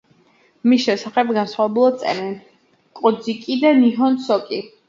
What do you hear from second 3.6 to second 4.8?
და ნიჰონ სოკი.